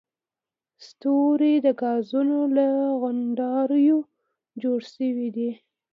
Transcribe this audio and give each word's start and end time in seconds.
ستوري 0.87 1.53
د 1.65 1.67
ګازونو 1.81 2.39
له 2.57 2.67
غونډاریو 2.99 3.97
جوړ 4.61 4.79
شوي 4.93 5.27
دي. 5.35 5.51